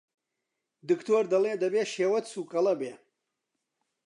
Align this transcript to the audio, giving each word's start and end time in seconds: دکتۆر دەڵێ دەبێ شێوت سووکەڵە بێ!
دکتۆر 0.89 1.23
دەڵێ 1.31 1.53
دەبێ 1.63 1.83
شێوت 1.93 2.25
سووکەڵە 2.33 2.73
بێ! 2.79 2.93